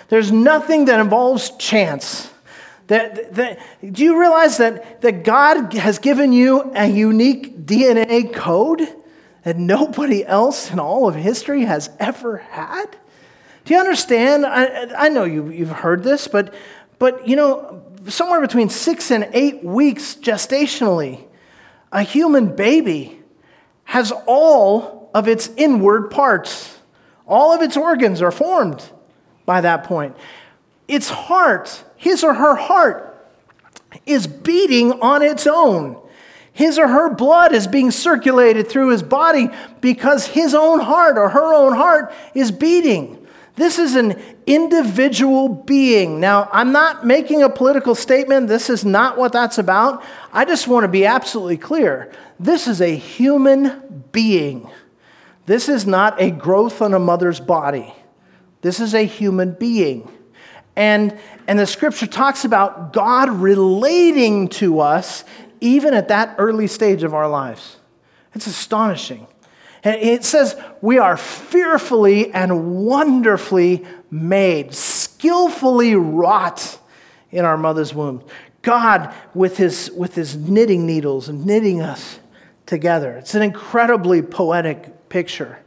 [0.09, 2.29] there's nothing that involves chance.
[2.87, 3.59] That, that,
[3.93, 8.81] do you realize that, that God has given you a unique DNA code
[9.43, 12.85] that nobody else in all of history has ever had?
[13.65, 14.45] Do you understand?
[14.45, 16.53] I, I know you, you've heard this, but,
[16.99, 21.23] but you know, somewhere between six and eight weeks gestationally,
[21.93, 23.21] a human baby
[23.85, 26.79] has all of its inward parts,
[27.27, 28.83] all of its organs are formed
[29.45, 30.17] by that point.
[30.87, 33.09] Its heart, his or her heart,
[34.05, 35.97] is beating on its own.
[36.51, 41.29] His or her blood is being circulated through his body because his own heart or
[41.29, 43.22] her own heart is beating.
[43.55, 46.19] This is an individual being.
[46.19, 48.47] Now, I'm not making a political statement.
[48.47, 50.03] This is not what that's about.
[50.31, 52.11] I just want to be absolutely clear.
[52.39, 54.69] This is a human being.
[55.45, 57.93] This is not a growth on a mother's body.
[58.61, 60.09] This is a human being.
[60.75, 65.25] And, and the scripture talks about God relating to us
[65.61, 67.77] even at that early stage of our lives.
[68.33, 69.27] It's astonishing.
[69.83, 76.79] And it says, We are fearfully and wonderfully made, skillfully wrought
[77.31, 78.23] in our mother's womb.
[78.61, 82.19] God, with his, with his knitting needles and knitting us
[82.65, 83.17] together.
[83.17, 85.59] It's an incredibly poetic picture.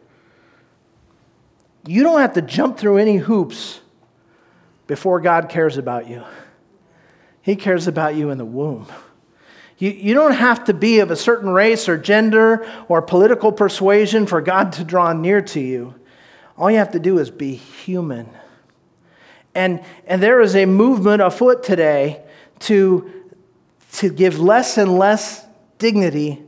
[1.86, 3.80] You don't have to jump through any hoops
[4.86, 6.24] before God cares about you.
[7.42, 8.86] He cares about you in the womb.
[9.78, 14.26] You, you don't have to be of a certain race or gender or political persuasion
[14.26, 15.94] for God to draw near to you.
[16.56, 18.28] All you have to do is be human.
[19.54, 22.22] And, and there is a movement afoot today
[22.60, 23.10] to,
[23.92, 25.44] to give less and less
[25.78, 26.42] dignity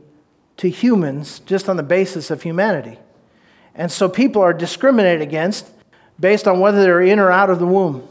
[0.57, 2.97] to humans just on the basis of humanity.
[3.75, 5.69] And so people are discriminated against
[6.19, 8.07] based on whether they're in or out of the womb.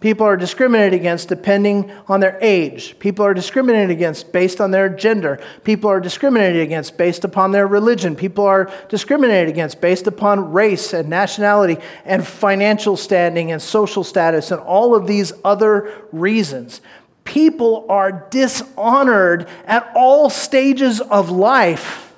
[0.00, 2.98] People are discriminated against depending on their age.
[2.98, 5.38] People are discriminated against based on their gender.
[5.62, 8.16] People are discriminated against based upon their religion.
[8.16, 14.50] People are discriminated against based upon race and nationality and financial standing and social status
[14.50, 16.80] and all of these other reasons.
[17.24, 22.14] People are dishonored at all stages of life.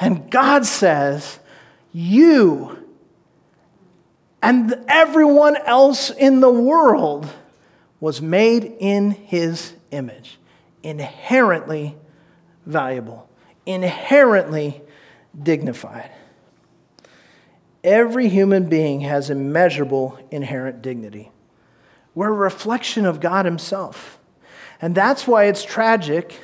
[0.00, 1.38] And God says,
[1.92, 2.81] You
[4.42, 7.28] and everyone else in the world
[8.00, 10.38] was made in his image,
[10.82, 11.96] inherently
[12.66, 13.28] valuable,
[13.64, 14.82] inherently
[15.40, 16.10] dignified.
[17.84, 21.30] Every human being has immeasurable inherent dignity.
[22.14, 24.18] We're a reflection of God Himself.
[24.80, 26.40] And that's why it's tragic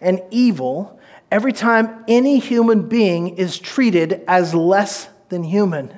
[0.00, 5.92] and evil every time any human being is treated as less than human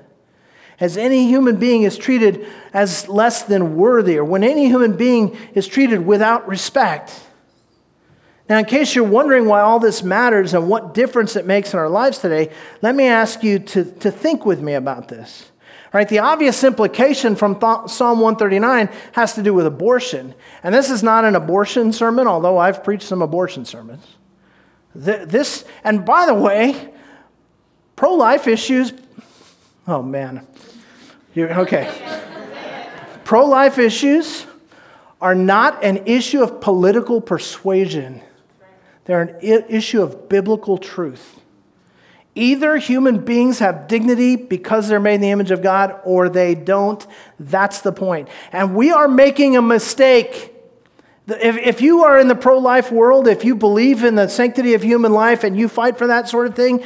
[0.80, 5.36] as any human being is treated as less than worthy, or when any human being
[5.54, 7.28] is treated without respect.
[8.48, 11.78] Now, in case you're wondering why all this matters and what difference it makes in
[11.78, 15.50] our lives today, let me ask you to, to think with me about this.
[15.92, 20.34] Right, the obvious implication from Psalm 139 has to do with abortion.
[20.62, 24.06] And this is not an abortion sermon, although I've preached some abortion sermons.
[24.94, 26.92] This, and by the way,
[27.94, 28.94] pro life issues,
[29.86, 30.46] oh man,
[31.34, 31.90] you're, okay.
[33.24, 34.46] Pro life issues
[35.20, 38.20] are not an issue of political persuasion,
[39.04, 41.40] they're an I- issue of biblical truth.
[42.34, 46.54] Either human beings have dignity because they're made in the image of God or they
[46.54, 47.06] don't.
[47.38, 48.28] That's the point.
[48.52, 50.51] And we are making a mistake
[51.28, 54.74] if, if you are in the pro life world, if you believe in the sanctity
[54.74, 56.82] of human life and you fight for that sort of thing,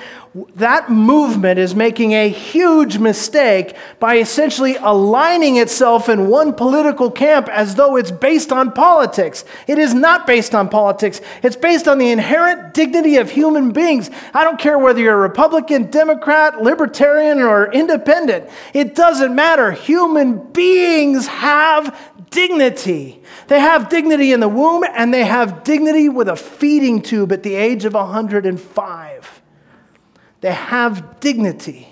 [0.56, 7.48] that movement is making a huge mistake by essentially aligning itself in one political camp
[7.48, 9.46] as though it's based on politics.
[9.66, 14.10] It is not based on politics, it's based on the inherent dignity of human beings.
[14.34, 19.72] I don't care whether you're a Republican, Democrat, Libertarian, or Independent, it doesn't matter.
[19.72, 21.98] Human beings have
[22.30, 23.22] dignity.
[23.48, 27.42] They have dignity in the womb and they have dignity with a feeding tube at
[27.42, 29.42] the age of 105.
[30.40, 31.88] They have dignity.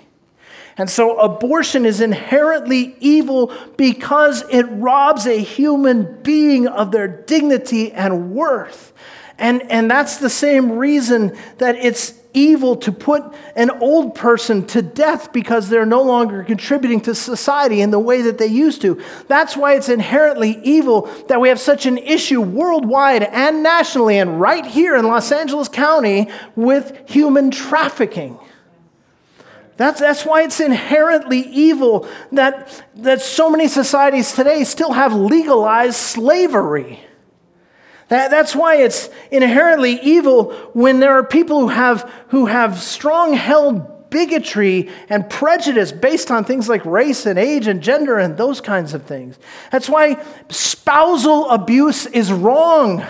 [0.77, 7.93] And so abortion is inherently evil because it robs a human being of their dignity
[7.93, 8.93] and worth.
[9.37, 13.23] And, and that's the same reason that it's evil to put
[13.55, 18.21] an old person to death because they're no longer contributing to society in the way
[18.21, 19.01] that they used to.
[19.27, 24.39] That's why it's inherently evil that we have such an issue worldwide and nationally and
[24.39, 28.37] right here in Los Angeles County with human trafficking.
[29.77, 35.97] That's, that's why it's inherently evil that, that so many societies today still have legalized
[35.97, 37.01] slavery.
[38.09, 43.33] That, that's why it's inherently evil when there are people who have, who have strong
[43.33, 48.61] held bigotry and prejudice based on things like race and age and gender and those
[48.61, 49.37] kinds of things.
[49.71, 53.05] That's why spousal abuse is wrong,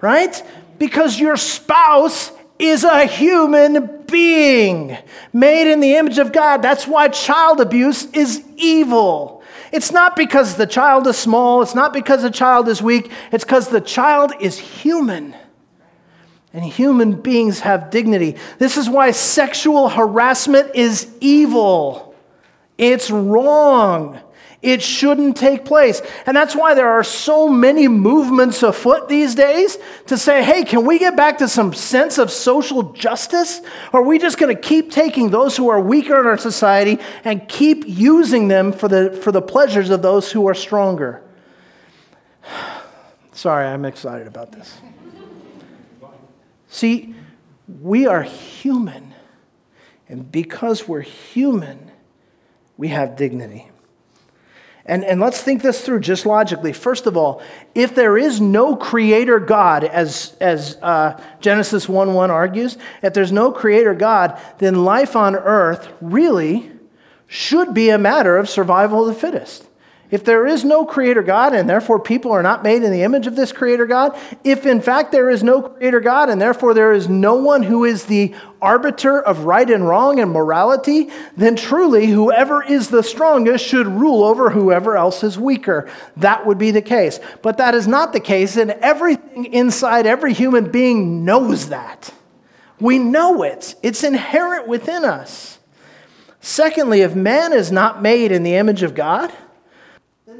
[0.00, 0.42] right?
[0.78, 4.96] Because your spouse is a human being
[5.32, 6.62] made in the image of God.
[6.62, 9.41] That's why child abuse is evil.
[9.72, 13.42] It's not because the child is small, it's not because the child is weak, it's
[13.42, 15.34] because the child is human.
[16.52, 18.36] And human beings have dignity.
[18.58, 22.14] This is why sexual harassment is evil.
[22.76, 24.20] It's wrong.
[24.62, 26.00] It shouldn't take place.
[26.24, 30.86] And that's why there are so many movements afoot these days to say, hey, can
[30.86, 33.60] we get back to some sense of social justice?
[33.92, 37.00] Or are we just going to keep taking those who are weaker in our society
[37.24, 41.24] and keep using them for the, for the pleasures of those who are stronger?
[43.32, 44.78] Sorry, I'm excited about this.
[46.68, 47.16] See,
[47.80, 49.12] we are human.
[50.08, 51.90] And because we're human,
[52.76, 53.71] we have dignity.
[54.84, 56.72] And, and let's think this through just logically.
[56.72, 57.40] First of all,
[57.74, 63.30] if there is no creator God, as, as uh, Genesis 1 1 argues, if there's
[63.30, 66.70] no creator God, then life on earth really
[67.28, 69.68] should be a matter of survival of the fittest.
[70.12, 73.26] If there is no creator God and therefore people are not made in the image
[73.26, 76.92] of this creator God, if in fact there is no creator God and therefore there
[76.92, 82.08] is no one who is the arbiter of right and wrong and morality, then truly
[82.08, 85.90] whoever is the strongest should rule over whoever else is weaker.
[86.18, 87.18] That would be the case.
[87.40, 92.12] But that is not the case, and everything inside every human being knows that.
[92.78, 95.58] We know it, it's inherent within us.
[96.42, 99.32] Secondly, if man is not made in the image of God,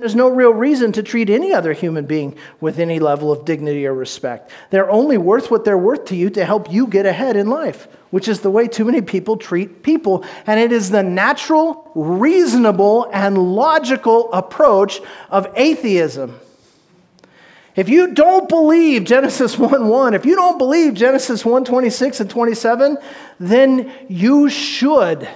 [0.02, 3.86] there's no real reason to treat any other human being with any level of dignity
[3.86, 4.50] or respect.
[4.70, 7.86] They're only worth what they're worth to you to help you get ahead in life,
[8.10, 10.24] which is the way too many people treat people.
[10.44, 15.00] And it is the natural, reasonable, and logical approach
[15.30, 16.40] of atheism.
[17.76, 22.28] If you don't believe Genesis 1 1, if you don't believe Genesis 1 26 and
[22.28, 22.98] 27,
[23.38, 25.28] then you should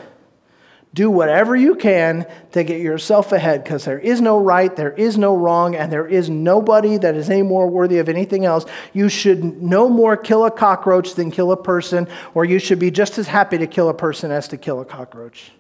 [0.96, 5.18] do whatever you can to get yourself ahead because there is no right, there is
[5.18, 8.64] no wrong, and there is nobody that is any more worthy of anything else.
[8.94, 12.90] You should no more kill a cockroach than kill a person, or you should be
[12.90, 15.52] just as happy to kill a person as to kill a cockroach.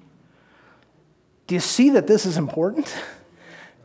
[1.46, 2.92] Do you see that this is important?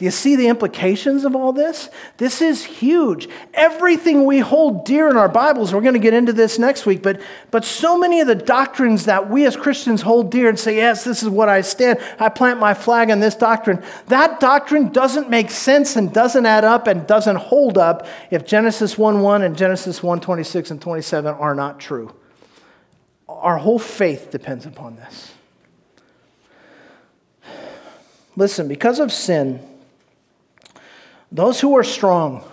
[0.02, 1.88] Do you see the implications of all this?
[2.18, 3.30] This is huge.
[3.54, 7.04] Everything we hold dear in our Bibles, we're going to get into this next week,
[7.04, 7.22] but,
[7.52, 11.04] but so many of the doctrines that we as Christians hold dear and say, yes,
[11.04, 15.30] this is what I stand, I plant my flag on this doctrine, that doctrine doesn't
[15.30, 19.56] make sense and doesn't add up and doesn't hold up if Genesis 1 1 and
[19.56, 22.12] Genesis 1 26 and 27 are not true.
[23.30, 25.32] Our whole faith depends upon this.
[28.36, 29.68] Listen, because of sin,
[31.32, 32.44] those who are strong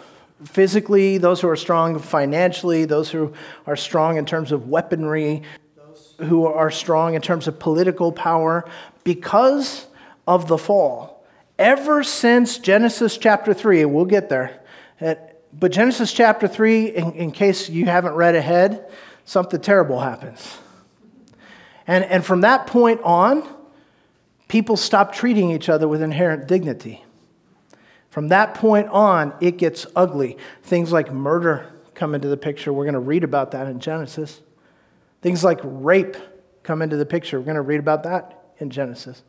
[0.44, 3.32] physically, those who are strong financially, those who
[3.66, 5.42] are strong in terms of weaponry,
[5.76, 8.68] those who are strong in terms of political power,
[9.02, 9.86] because
[10.26, 11.26] of the fall.
[11.58, 14.60] Ever since Genesis chapter 3, we'll get there,
[15.00, 15.16] eh,
[15.52, 18.88] but Genesis chapter 3, in, in case you haven't read ahead,
[19.24, 20.56] something terrible happens.
[21.86, 23.48] And, and from that point on,
[24.46, 27.02] people stop treating each other with inherent dignity.
[28.18, 30.38] From that point on, it gets ugly.
[30.64, 32.72] Things like murder come into the picture.
[32.72, 34.40] We're going to read about that in Genesis.
[35.22, 36.16] Things like rape
[36.64, 37.38] come into the picture.
[37.38, 39.22] We're going to read about that in Genesis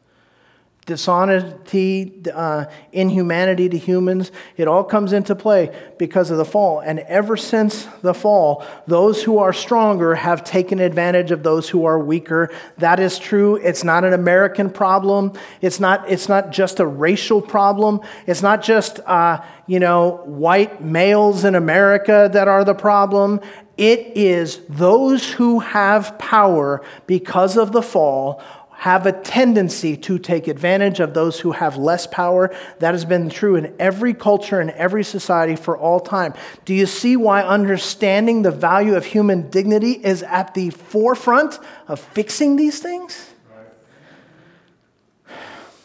[0.90, 6.80] dishonesty, uh, inhumanity to humans, it all comes into play because of the fall.
[6.80, 11.86] And ever since the fall, those who are stronger have taken advantage of those who
[11.86, 12.52] are weaker.
[12.80, 13.56] That is true.
[13.58, 15.34] It's not an American problem.
[15.62, 18.02] It's not, it's not just a racial problem.
[18.26, 23.42] It's not just, uh, you know, white males in America that are the problem.
[23.78, 28.42] It is those who have power because of the fall
[28.80, 32.50] have a tendency to take advantage of those who have less power.
[32.80, 36.34] That has been true in every culture and every society for all time.
[36.64, 41.60] Do you see why understanding the value of human dignity is at the forefront
[41.90, 43.34] of fixing these things?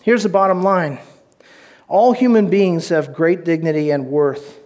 [0.03, 1.01] Here's the bottom line
[1.89, 4.61] all human beings have great dignity and worth,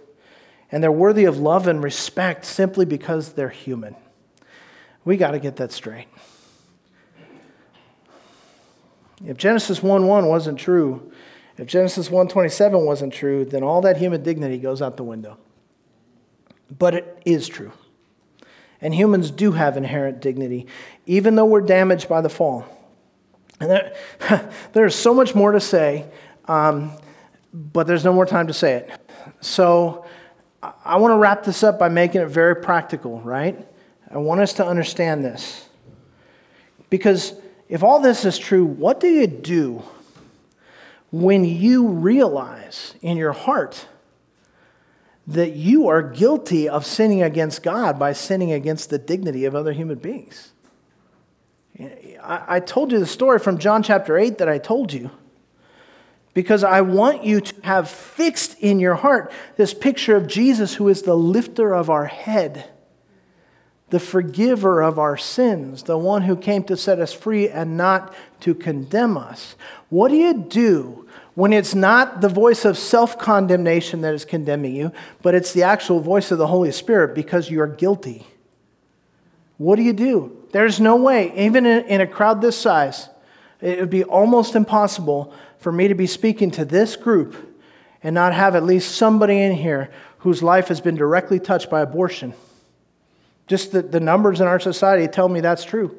[0.71, 3.95] and they're worthy of love and respect simply because they're human.
[5.03, 6.05] We got to get that straight.
[9.25, 11.11] If Genesis 1 1 wasn't true,
[11.59, 15.37] if Genesis 1:27 wasn't true, then all that human dignity goes out the window.
[16.77, 17.73] But it is true.
[18.81, 20.67] And humans do have inherent dignity,
[21.05, 22.65] even though we're damaged by the fall.
[23.59, 23.95] And there,
[24.73, 26.05] there's so much more to say,
[26.45, 26.93] um,
[27.53, 28.89] but there's no more time to say it.
[29.41, 30.05] So
[30.85, 33.67] I want to wrap this up by making it very practical, right?
[34.09, 35.67] I want us to understand this.
[36.89, 37.33] Because
[37.69, 39.83] if all this is true, what do you do
[41.11, 43.87] when you realize in your heart
[45.27, 49.71] that you are guilty of sinning against God by sinning against the dignity of other
[49.71, 50.51] human beings?
[52.21, 55.11] I told you the story from John chapter 8 that I told you
[56.33, 60.89] because I want you to have fixed in your heart this picture of Jesus who
[60.89, 62.69] is the lifter of our head
[63.89, 68.13] the forgiver of our sins, the one who came to set us free and not
[68.41, 69.55] to condemn us.
[69.89, 74.75] What do you do when it's not the voice of self condemnation that is condemning
[74.75, 78.27] you, but it's the actual voice of the Holy Spirit because you're guilty?
[79.57, 80.37] What do you do?
[80.51, 83.09] There's no way, even in a crowd this size,
[83.61, 87.35] it would be almost impossible for me to be speaking to this group
[88.01, 91.81] and not have at least somebody in here whose life has been directly touched by
[91.81, 92.33] abortion.
[93.49, 95.97] Just the, the numbers in our society tell me that's true.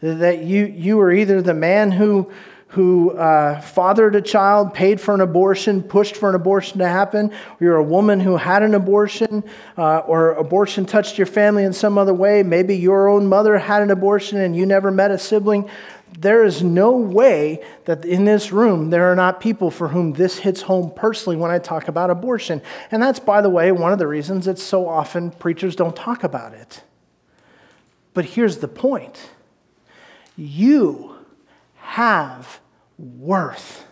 [0.00, 2.32] That you, you are either the man who,
[2.66, 7.30] who uh, fathered a child, paid for an abortion, pushed for an abortion to happen,
[7.30, 9.44] or you're a woman who had an abortion,
[9.78, 12.42] uh, or abortion touched your family in some other way.
[12.42, 15.70] Maybe your own mother had an abortion and you never met a sibling
[16.18, 20.38] there is no way that in this room there are not people for whom this
[20.38, 22.62] hits home personally when I talk about abortion.
[22.90, 26.22] And that's, by the way, one of the reasons that so often preachers don't talk
[26.22, 26.82] about it.
[28.14, 29.30] But here's the point
[30.36, 31.16] you
[31.76, 32.60] have
[32.98, 33.86] worth.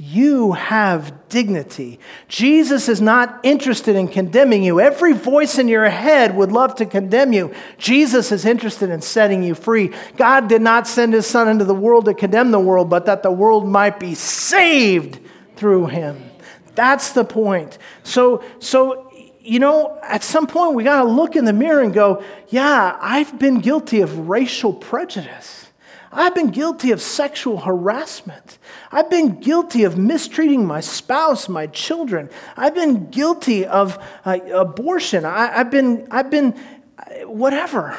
[0.00, 1.98] You have dignity.
[2.28, 4.80] Jesus is not interested in condemning you.
[4.80, 7.52] Every voice in your head would love to condemn you.
[7.78, 9.92] Jesus is interested in setting you free.
[10.16, 13.24] God did not send his son into the world to condemn the world, but that
[13.24, 15.18] the world might be saved
[15.56, 16.30] through him.
[16.76, 17.78] That's the point.
[18.04, 21.92] So, so you know, at some point we got to look in the mirror and
[21.92, 25.67] go, yeah, I've been guilty of racial prejudice.
[26.10, 28.58] I've been guilty of sexual harassment.
[28.90, 32.30] I've been guilty of mistreating my spouse, my children.
[32.56, 35.24] I've been guilty of uh, abortion.
[35.24, 36.54] I, have been, I've been,
[36.98, 37.98] uh, whatever.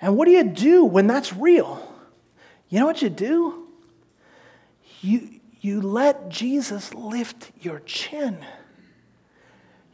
[0.00, 1.88] And what do you do when that's real?
[2.68, 3.68] You know what you do?
[5.00, 8.44] You, you let Jesus lift your chin.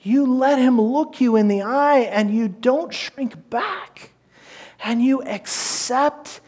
[0.00, 4.10] You let him look you in the eye and you don't shrink back.
[4.82, 6.40] And you accept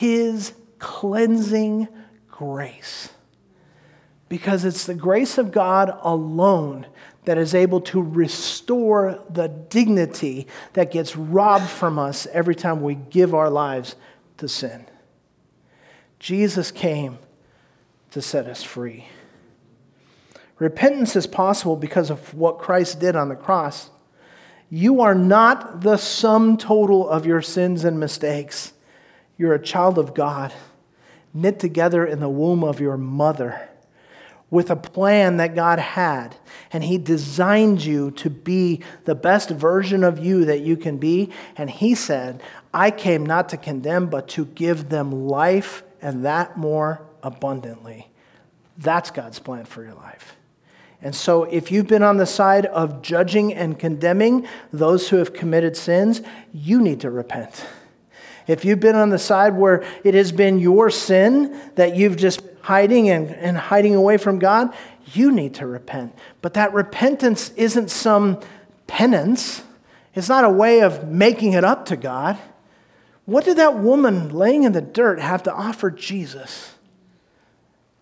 [0.00, 1.86] his cleansing
[2.26, 3.10] grace.
[4.30, 6.86] Because it's the grace of God alone
[7.26, 12.94] that is able to restore the dignity that gets robbed from us every time we
[12.94, 13.94] give our lives
[14.38, 14.86] to sin.
[16.18, 17.18] Jesus came
[18.12, 19.06] to set us free.
[20.58, 23.90] Repentance is possible because of what Christ did on the cross.
[24.70, 28.72] You are not the sum total of your sins and mistakes.
[29.40, 30.52] You're a child of God,
[31.32, 33.70] knit together in the womb of your mother.
[34.50, 36.34] with a plan that God had.
[36.72, 41.30] And He designed you to be the best version of you that you can be.
[41.56, 42.42] And He said,
[42.74, 48.08] I came not to condemn, but to give them life and that more abundantly.
[48.76, 50.34] That's God's plan for your life.
[51.00, 55.32] And so, if you've been on the side of judging and condemning those who have
[55.32, 56.22] committed sins,
[56.52, 57.64] you need to repent.
[58.50, 62.44] If you've been on the side where it has been your sin that you've just
[62.44, 64.74] been hiding and, and hiding away from God,
[65.12, 66.14] you need to repent.
[66.42, 68.40] But that repentance isn't some
[68.86, 69.62] penance,
[70.14, 72.38] it's not a way of making it up to God.
[73.24, 76.74] What did that woman laying in the dirt have to offer Jesus?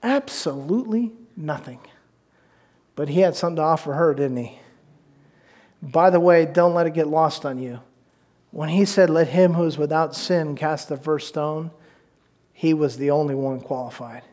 [0.03, 1.81] Absolutely nothing.
[2.97, 4.59] But he had something to offer her, didn't he?
[5.83, 7.81] By the way, don't let it get lost on you.
[8.59, 11.71] When he said, Let him who is without sin cast the first stone,
[12.53, 14.25] he was the only one qualified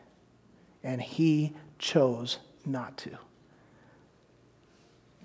[0.82, 3.18] and he chose not to.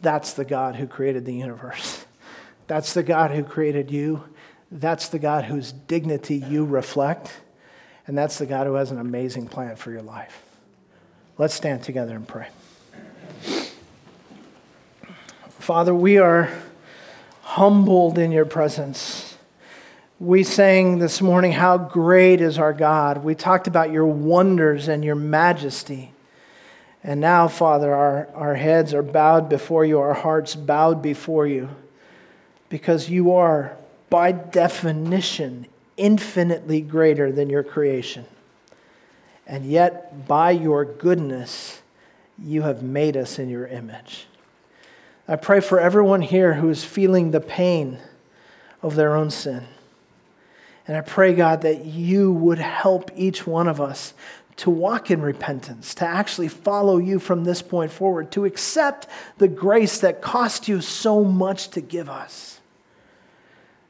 [0.03, 2.05] That's the God who created the universe.
[2.67, 4.23] That's the God who created you.
[4.69, 7.41] That's the God whose dignity you reflect.
[8.05, 10.43] And that's the God who has an amazing plan for your life.
[11.39, 12.49] Let's stand together and pray.
[15.57, 16.51] Father, we are
[17.51, 19.37] humbled in your presence.
[20.21, 23.25] We sang this morning, How great is our God.
[23.25, 26.13] We talked about your wonders and your majesty.
[27.03, 31.67] And now, Father, our, our heads are bowed before you, our hearts bowed before you,
[32.69, 33.75] because you are,
[34.09, 38.23] by definition, infinitely greater than your creation.
[39.45, 41.81] And yet, by your goodness,
[42.41, 44.27] you have made us in your image.
[45.31, 47.99] I pray for everyone here who is feeling the pain
[48.81, 49.63] of their own sin.
[50.85, 54.13] And I pray, God, that you would help each one of us
[54.57, 59.07] to walk in repentance, to actually follow you from this point forward, to accept
[59.37, 62.59] the grace that cost you so much to give us.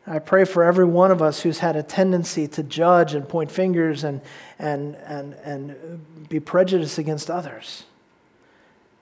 [0.06, 3.50] I pray for every one of us who's had a tendency to judge and point
[3.50, 4.22] fingers and,
[4.60, 7.86] and, and, and be prejudiced against others.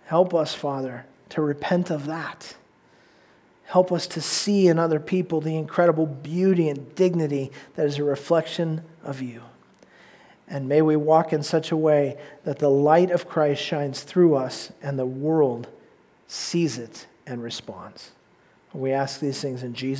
[0.05, 2.55] Help us, Father, to repent of that
[3.69, 8.03] Help us to see in other people the incredible beauty and dignity that is a
[8.03, 9.43] reflection of you.
[10.47, 14.33] And may we walk in such a way that the light of Christ shines through
[14.33, 15.67] us and the world
[16.27, 18.09] sees it and responds.
[18.73, 19.97] We ask these things in Jesus'